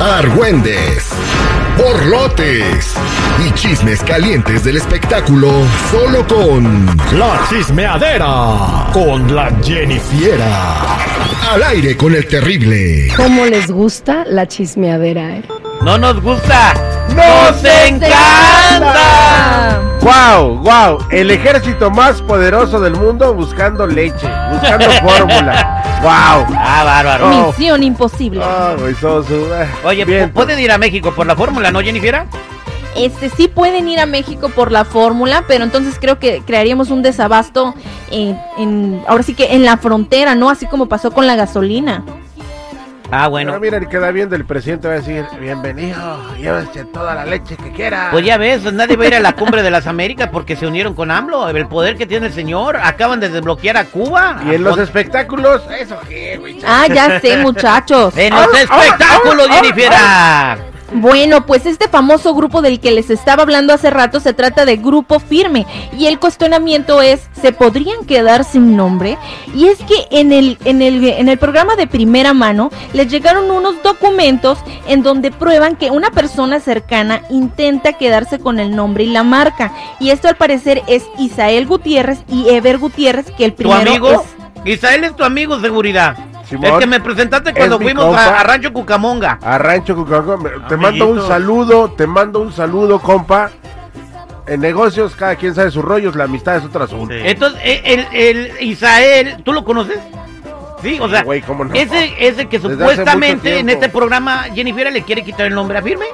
[0.00, 1.08] argüendes,
[1.76, 2.94] borlotes
[3.46, 5.50] y chismes calientes del espectáculo
[5.90, 6.86] solo con
[7.18, 10.96] La Chismeadera con la Jennifiera.
[11.52, 13.08] Al aire con el terrible.
[13.16, 15.42] ¿Cómo les gusta la chismeadera, eh?
[15.82, 16.74] No nos gusta,
[17.14, 19.80] nos encanta.
[20.00, 20.58] ¡Wow!
[20.58, 20.98] ¡Wow!
[21.10, 25.82] El ejército más poderoso del mundo buscando leche, buscando fórmula.
[26.02, 26.46] ¡Wow!
[26.56, 27.28] Ah, bárbaro.
[27.46, 28.40] Misión imposible.
[28.44, 32.24] Ah, güey, sos, eh, Oye, bien, ¿pueden ir a México por la fórmula, no, Jennifer?
[32.96, 37.02] Este sí pueden ir a México por la fórmula, pero entonces creo que crearíamos un
[37.02, 37.74] desabasto
[38.10, 40.50] en, en- ahora sí que en la frontera, ¿no?
[40.50, 42.02] Así como pasó con la gasolina.
[43.10, 43.58] Ah, Pero bueno.
[43.60, 48.08] mira, queda bien del presidente, va a decir, bienvenido, llévese toda la leche que quiera.
[48.10, 50.66] Pues ya ves, nadie va a ir a la cumbre de las Américas porque se
[50.66, 51.48] unieron con AMLO.
[51.48, 52.76] El poder que tiene el señor.
[52.76, 54.42] Acaban de desbloquear a Cuba.
[54.46, 56.60] Y en los Con- espectáculos, eso qué, güey.
[56.66, 58.14] Ah, ya sé, muchachos.
[58.16, 59.90] En los espectáculos, Jennifer.
[60.92, 64.78] Bueno, pues este famoso grupo del que les estaba hablando hace rato se trata de
[64.78, 69.18] Grupo Firme y el cuestionamiento es, ¿se podrían quedar sin nombre?
[69.54, 73.50] Y es que en el, en el, en el programa de primera mano les llegaron
[73.50, 79.08] unos documentos en donde prueban que una persona cercana intenta quedarse con el nombre y
[79.08, 79.72] la marca.
[80.00, 84.10] Y esto al parecer es Isael Gutiérrez y Ever Gutiérrez, que el ¿Tu primero amigo?
[84.12, 84.38] es...
[84.64, 86.16] Isael es tu amigo, seguridad.
[86.48, 86.72] Simón.
[86.72, 89.38] el que me presentaste cuando fuimos a, a Rancho Cucamonga.
[89.42, 93.50] A Rancho Cucamonga, te mando un saludo, te mando un saludo, compa.
[94.46, 97.14] En negocios, cada quien sabe sus rollos, la amistad es otro asunto.
[97.14, 97.20] Sí.
[97.22, 99.98] Entonces, eh, el, el Isael, ¿tú lo conoces?
[100.82, 101.74] Sí, o sea, güey, ¿cómo no?
[101.74, 106.06] ese, ese que supuestamente en este programa Jennifer le quiere quitar el nombre a Firme.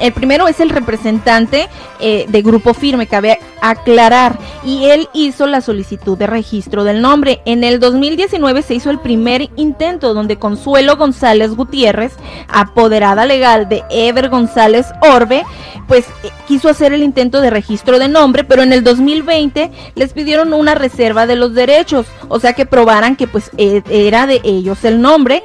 [0.00, 1.68] El primero es el representante
[2.00, 7.40] eh, de Grupo Firme, cabe aclarar, y él hizo la solicitud de registro del nombre.
[7.46, 12.12] En el 2019 se hizo el primer intento donde Consuelo González Gutiérrez,
[12.48, 15.44] apoderada legal de Ever González Orbe,
[15.86, 20.12] pues eh, quiso hacer el intento de registro de nombre, pero en el 2020 les
[20.12, 24.40] pidieron una reserva de los derechos, o sea que probaran que pues eh, era de
[24.44, 25.42] ellos el nombre,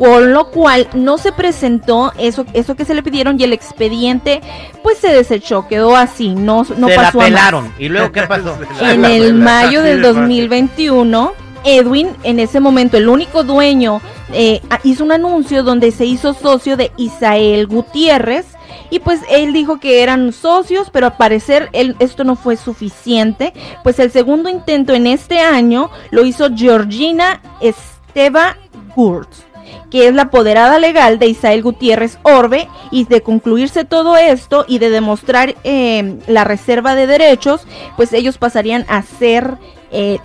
[0.00, 4.40] con lo cual no se presentó eso, eso que se le pidieron y el expediente
[4.82, 7.30] pues se desechó, quedó así, no, no se la pasó a más.
[7.30, 7.74] pelaron.
[7.78, 8.56] ¿Y luego qué pasó?
[8.80, 10.20] En el mayo del de fácil.
[10.20, 11.32] 2021,
[11.64, 14.00] Edwin, en ese momento el único dueño,
[14.32, 18.46] eh, hizo un anuncio donde se hizo socio de Isael Gutiérrez.
[18.88, 23.52] Y pues él dijo que eran socios, pero al parecer él- esto no fue suficiente.
[23.84, 28.56] Pues el segundo intento en este año lo hizo Georgina Esteba
[28.94, 29.44] Kurtz
[29.90, 34.78] que es la apoderada legal de Isael Gutiérrez Orbe, y de concluirse todo esto y
[34.78, 37.62] de demostrar eh, la reserva de derechos,
[37.96, 39.58] pues ellos pasarían a ser
[39.92, 40.18] eh,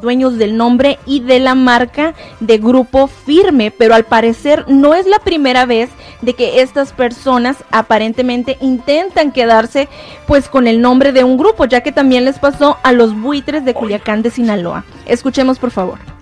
[0.00, 5.06] dueños del nombre y de la marca de Grupo Firme, pero al parecer no es
[5.06, 5.90] la primera vez
[6.22, 9.88] de que estas personas aparentemente intentan quedarse
[10.26, 13.64] pues con el nombre de un grupo, ya que también les pasó a los buitres
[13.64, 14.84] de Culiacán de Sinaloa.
[15.06, 16.15] Escuchemos por favor.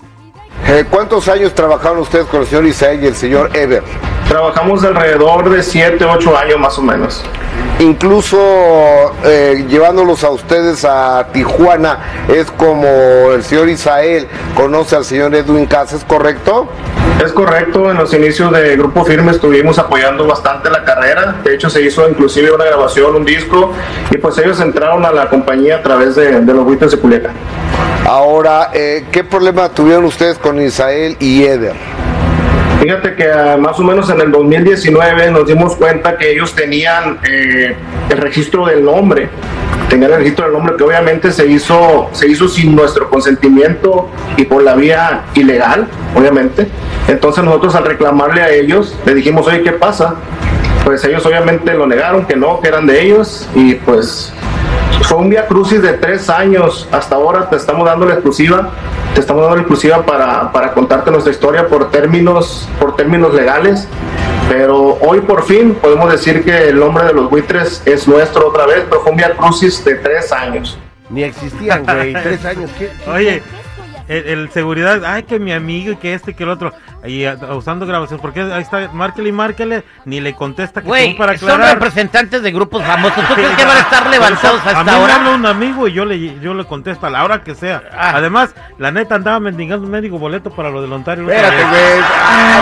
[0.66, 3.82] Eh, ¿Cuántos años trabajaron ustedes con el señor Isael y el señor Ever?
[4.28, 7.22] Trabajamos alrededor de 7, 8 años más o menos.
[7.80, 8.38] Incluso
[9.24, 11.98] eh, llevándolos a ustedes a Tijuana,
[12.28, 12.86] es como
[13.32, 14.26] el señor Isael
[14.56, 16.68] conoce al señor Edwin Casas, ¿correcto?
[17.22, 21.36] Es correcto, en los inicios de Grupo Firme estuvimos apoyando bastante la carrera.
[21.44, 23.72] De hecho, se hizo inclusive una grabación, un disco,
[24.10, 27.34] y pues ellos entraron a la compañía a través de, de los buitres de Culiacán.
[28.06, 31.72] Ahora, eh, ¿qué problema tuvieron ustedes con Isael y Eder?
[32.82, 37.18] Fíjate que ah, más o menos en el 2019 nos dimos cuenta que ellos tenían
[37.26, 37.74] eh,
[38.10, 39.30] el registro del nombre.
[39.88, 44.44] Tenían el registro del nombre que obviamente se hizo, se hizo sin nuestro consentimiento y
[44.44, 46.68] por la vía ilegal, obviamente.
[47.08, 50.16] Entonces nosotros al reclamarle a ellos, le dijimos, oye, ¿qué pasa?
[50.84, 54.30] Pues ellos obviamente lo negaron, que no, que eran de ellos y pues
[55.02, 56.88] fue un vía crucis de tres años.
[56.92, 58.70] Hasta ahora te estamos dando la exclusiva.
[59.14, 63.88] Te estamos dando la exclusiva para, para contarte nuestra historia por términos, por términos legales.
[64.48, 68.66] Pero hoy por fin podemos decir que el nombre de los buitres es nuestro otra
[68.66, 70.78] vez, pero fue un vía crucis de tres años.
[71.10, 72.70] Ni existían, güey, tres años.
[72.78, 73.42] ¿qué- qué- Oye,
[74.08, 76.72] el, el seguridad, ay, que mi amigo y que este y que el otro.
[77.06, 81.08] Y ah, usando grabación, porque ahí está, márquele y márquele, ni le contesta que Güey,
[81.08, 81.74] son para son aclarar.
[81.74, 83.26] representantes de grupos famosos.
[83.28, 85.14] ¿Tú crees que van a estar levantados a mí hasta me ahora?
[85.16, 87.82] habla un amigo y yo le, yo le contesto a la hora que sea.
[87.92, 88.12] Ah.
[88.14, 91.28] Además, la neta andaba mendigando un médico boleto para lo del Ontario.
[91.30, 92.00] Espérate, güey.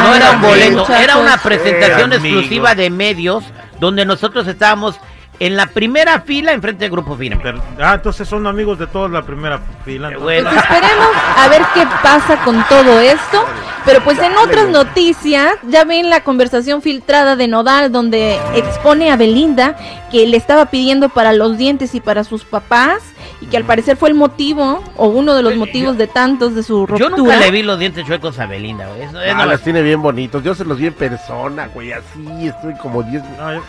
[0.05, 3.45] No era un boleto, era una presentación Eh, exclusiva de medios
[3.79, 4.99] donde nosotros estábamos
[5.41, 7.41] en la primera fila enfrente del grupo firme.
[7.43, 10.11] Pero- ah, entonces son amigos de todos la primera fila.
[10.11, 10.21] ¿no?
[10.21, 10.51] bueno.
[10.51, 13.45] Pues esperemos a ver qué pasa con todo esto.
[13.85, 19.17] Pero pues en otras noticias, ya ven la conversación filtrada de Nodal donde expone a
[19.17, 19.77] Belinda
[20.13, 23.03] que le estaba pidiendo para los dientes y para sus papás
[23.41, 26.63] y que al parecer fue el motivo o uno de los motivos de tantos de
[26.63, 27.17] su Yo ruptura.
[27.17, 29.03] nunca le vi los dientes chuecos a Belinda, güey.
[29.03, 30.45] Eso- eso Ah, no- las tiene bien bonitos.
[30.45, 31.91] Yo se los vi en persona, güey.
[31.93, 33.25] Así estoy como 10.
[33.25, 33.63] No, yo- Nada más.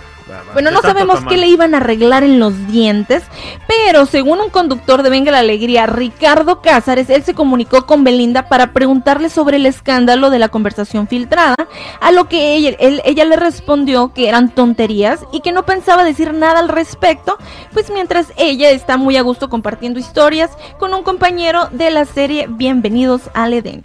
[0.54, 3.24] Bueno, no sabemos qué le iban a arreglar en los dientes,
[3.68, 8.48] pero según un conductor de Venga la Alegría, Ricardo Cázares, él se comunicó con Belinda
[8.48, 11.56] para preguntarle sobre el escándalo de la conversación filtrada,
[12.00, 16.04] a lo que ella, él- ella le respondió que eran tonterías y que no pensaba
[16.04, 17.38] decir nada al respecto,
[17.74, 22.48] pues mientras ella está muy a gusto compartiendo historias con un compañero de la serie
[22.50, 23.84] Bienvenidos al Edén.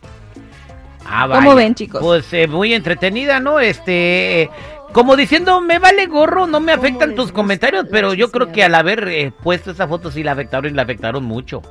[1.10, 2.02] Ah, ¿Cómo ven, chicos?
[2.02, 3.60] Pues eh, muy entretenida, ¿no?
[3.60, 4.50] Este, eh,
[4.92, 8.74] como diciendo, me vale gorro, no me afectan tus comentarios, pero yo creo que al
[8.74, 11.62] haber eh, puesto esa foto sí la afectaron y la afectaron mucho.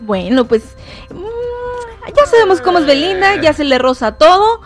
[0.00, 0.76] Bueno, pues
[1.10, 4.60] mm, ya sabemos cómo es Belinda, ya se le roza todo,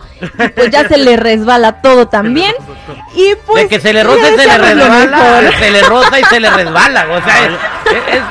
[0.55, 2.53] pues ya se le resbala todo también.
[3.15, 6.23] Y pues de que se le roza y se le resbala, se le roza y
[6.25, 8.23] se le resbala, o sea, es- es-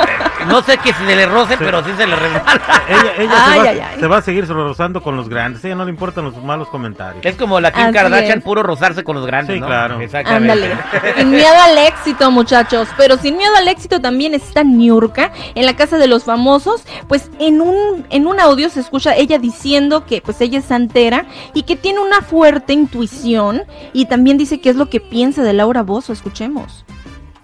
[0.47, 2.83] no sé que se le roce, pero sí se le resbala.
[2.89, 4.01] Ella, ella Ay, se, va, ay, ay.
[4.01, 5.65] se va a seguir rozando con los grandes.
[5.65, 7.25] A ella no le importan los malos comentarios.
[7.25, 8.45] Es como la Kim Así Kardashian, es.
[8.45, 9.67] puro rozarse con los grandes, Sí, ¿no?
[9.67, 10.01] claro.
[10.01, 10.53] Exactamente.
[10.53, 11.15] Ándale.
[11.17, 12.89] Sin miedo al éxito, muchachos.
[12.97, 16.85] Pero sin miedo al éxito también está Niurka en la casa de los famosos.
[17.09, 21.27] Pues en un, en un audio se escucha ella diciendo que pues ella es santera
[21.55, 23.63] y que tiene una fuerte intuición.
[23.93, 26.13] Y también dice qué es lo que piensa de Laura Bozo.
[26.13, 26.85] Escuchemos.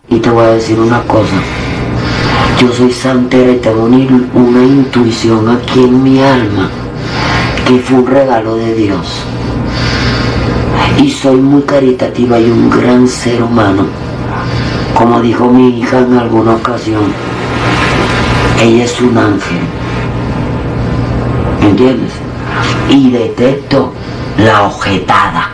[0.08, 1.34] Y te voy a decir una cosa.
[2.60, 6.68] Yo soy santera y tengo una, intuición aquí en mi alma
[7.64, 9.06] que fue un regalo de Dios.
[11.00, 13.86] Y soy muy caritativa y un gran ser humano.
[14.92, 17.12] Como dijo mi hija en alguna ocasión,
[18.60, 19.60] ella es un ángel.
[21.60, 22.12] ¿Me entiendes?
[22.90, 23.92] Y detecto
[24.36, 25.50] la ojetada.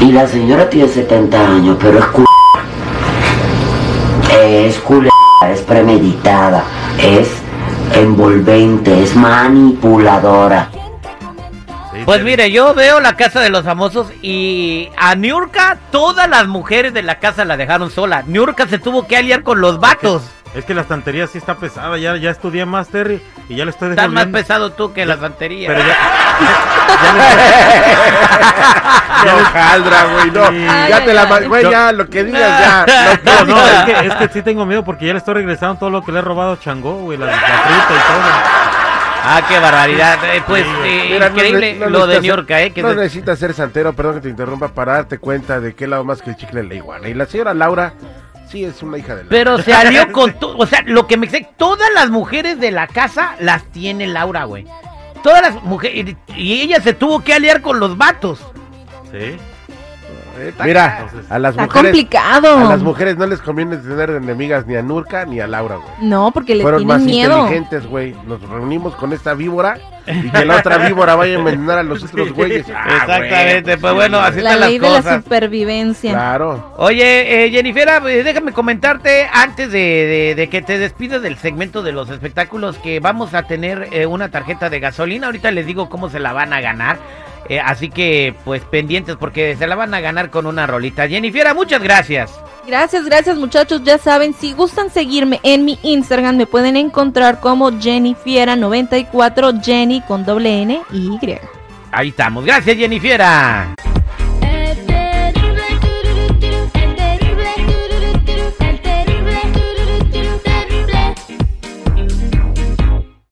[0.00, 2.24] Y la señora tiene 70 años, pero es cu
[4.36, 5.13] es culera,
[5.50, 6.64] es premeditada,
[7.00, 7.28] es
[7.94, 10.70] envolvente, es manipuladora.
[12.04, 16.92] Pues mire, yo veo la casa de los famosos y a Niurka todas las mujeres
[16.92, 18.22] de la casa la dejaron sola.
[18.26, 20.22] Niurka se tuvo que aliar con los vatos.
[20.54, 21.98] Es que la estantería sí está pesada.
[21.98, 25.16] Ya, ya estudié más, Terry, y ya le estoy Estás más pesado tú que la
[25.18, 25.68] santería.
[25.68, 25.96] Pero ya,
[29.24, 30.46] No, Jaldra, güey, no.
[30.48, 30.64] Sí.
[30.64, 31.22] ya Ay, te la.
[31.22, 31.46] ay, ay.
[31.48, 32.86] Güey, ya, lo que digas ya.
[33.24, 35.90] No, no, es que, es que sí tengo miedo porque ya le estoy regresando todo
[35.90, 38.22] lo que le he robado a Changó, güey, la, la fruta y todo.
[39.26, 40.18] Ah, qué barbaridad.
[40.34, 42.72] Eh, pues eh, Mira, increíble no lo de Niurka, ser- eh.
[42.74, 45.86] Que no se- necesitas ser santero, perdón que te interrumpa, para darte cuenta de qué
[45.86, 47.08] lado más que el chicle en la iguana.
[47.08, 47.94] Y la señora Laura,
[48.48, 49.30] sí es una hija de la.
[49.30, 50.56] Pero se alió con todo.
[50.58, 54.44] O sea, lo que me dice, todas las mujeres de la casa las tiene Laura,
[54.44, 54.66] güey.
[55.22, 56.16] Todas las mujeres.
[56.36, 58.40] Y ella se tuvo que aliar con los vatos.
[59.10, 59.36] Sí.
[60.64, 61.90] Mira, Entonces- a las Está mujeres.
[61.90, 62.58] complicado.
[62.58, 65.88] A las mujeres no les conviene tener enemigas ni a Nurka ni a Laura, güey.
[66.08, 67.38] No, porque le Fueron más tienen miedo.
[67.42, 68.14] inteligentes, güey.
[68.26, 72.02] Nos reunimos con esta víbora y que la otra víbora vaya a envenenar a los
[72.04, 72.66] otros güeyes.
[72.74, 73.62] Ah, Exactamente.
[73.62, 76.12] güey, Pues bueno, así La están las ley de la supervivencia.
[76.12, 76.74] Claro.
[76.76, 81.92] Oye, eh, Jennifer, déjame comentarte antes de, de- de que te despidas del segmento de
[81.92, 85.26] los espectáculos que vamos a tener eh, una tarjeta de gasolina.
[85.26, 86.98] Ahorita les digo cómo se la van a ganar.
[87.48, 91.08] Eh, así que, pues, pendientes porque se la van a ganar con una rolita.
[91.08, 92.32] Jennifer, muchas gracias.
[92.66, 93.82] Gracias, gracias muchachos.
[93.84, 100.24] Ya saben, si gustan seguirme en mi Instagram, me pueden encontrar como Jennifiera94, Jenny con
[100.24, 101.38] doble N y Y.
[101.92, 102.44] Ahí estamos.
[102.44, 103.20] Gracias, Jennifer.